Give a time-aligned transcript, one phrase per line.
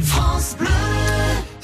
[0.00, 0.77] France Bleu.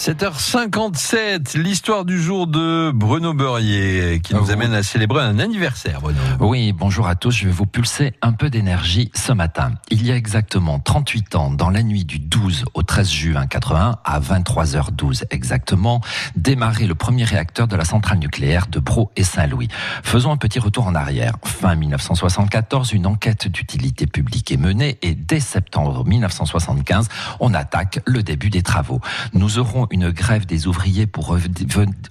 [0.04, 6.02] 7h57, l'histoire du jour de Bruno Beurrier qui nous Ah, amène à célébrer un anniversaire,
[6.02, 6.18] Bruno.
[6.40, 7.30] Oui, bonjour à tous.
[7.30, 9.70] Je vais vous pulser un peu d'énergie ce matin.
[9.90, 13.96] Il y a exactement 38 ans, dans la nuit du 12 au 13 juin 81,
[14.04, 16.02] à 23h12 exactement,
[16.36, 19.68] démarrait le premier réacteur de la centrale nucléaire de Bro et Saint-Louis.
[20.02, 21.36] Faisons un petit retour en arrière.
[21.46, 27.08] Fin 1974, une enquête d'utilité publique est menée et dès septembre 1975,
[27.40, 29.00] on attaque le début des travaux.
[29.32, 31.48] Nous aurons une grève des ouvriers pour rev-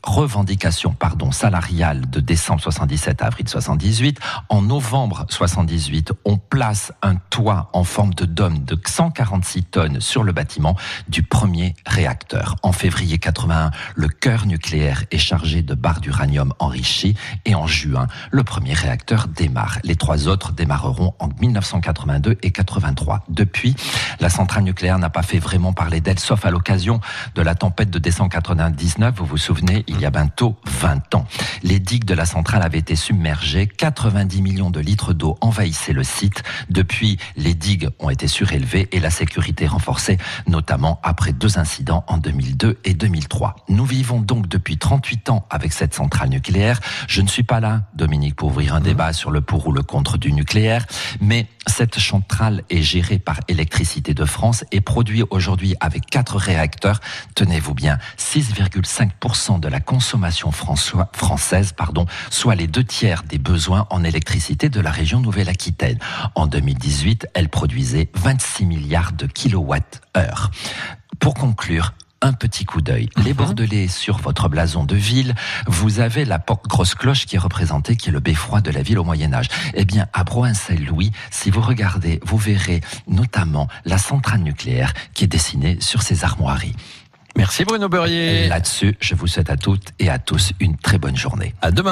[0.03, 4.19] revendication pardon, salariale de décembre 77 à avril 78.
[4.49, 10.23] En novembre 78, on place un toit en forme de dôme de 146 tonnes sur
[10.23, 10.75] le bâtiment
[11.09, 12.55] du premier réacteur.
[12.63, 17.15] En février 81, le cœur nucléaire est chargé de barres d'uranium enrichies
[17.45, 19.79] et en juin, le premier réacteur démarre.
[19.83, 23.25] Les trois autres démarreront en 1982 et 83.
[23.29, 23.75] Depuis,
[24.21, 27.01] la centrale nucléaire n'a pas fait vraiment parler d'elle, sauf à l'occasion
[27.35, 29.15] de la tempête de décembre 99.
[29.17, 31.25] Vous vous souvenez, il y a bientôt 20 ans.
[31.63, 33.67] Les digues de la centrale avaient été submergées.
[33.67, 36.43] 90 millions de litres d'eau envahissaient le site.
[36.69, 42.17] Depuis, les digues ont été surélevées et la sécurité renforcée, notamment après deux incidents en
[42.17, 43.55] 2002 et 2003.
[43.69, 46.79] Nous vivons donc depuis 38 ans avec cette centrale nucléaire.
[47.07, 49.81] Je ne suis pas là, Dominique, pour ouvrir un débat sur le pour ou le
[49.81, 50.85] contre du nucléaire,
[51.19, 56.99] mais cette centrale est gérée par Électricité de France et produit aujourd'hui avec quatre réacteurs,
[57.63, 63.87] tenez-vous bien, 6,5% de la consommation françois- française, pardon, soit les deux tiers des besoins
[63.89, 65.97] en électricité de la région Nouvelle-Aquitaine.
[66.35, 70.51] En 2018, elle produisait 26 milliards de kilowatts-heure.
[71.19, 73.09] Pour conclure, un petit coup d'œil.
[73.23, 75.33] Les Bordelais, sur votre blason de ville,
[75.67, 78.81] vous avez la porte grosse cloche qui est représentée, qui est le beffroi de la
[78.81, 79.47] ville au Moyen-Âge.
[79.73, 85.27] Eh bien, à Broin-Saint-Louis, si vous regardez, vous verrez notamment la centrale nucléaire qui est
[85.27, 86.75] dessinée sur ces armoiries.
[87.35, 88.47] Merci Bruno Beurrier.
[88.47, 91.53] Là-dessus, je vous souhaite à toutes et à tous une très bonne journée.
[91.61, 91.91] À demain.